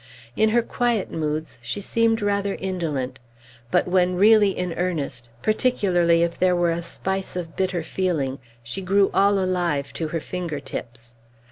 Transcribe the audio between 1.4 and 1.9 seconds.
she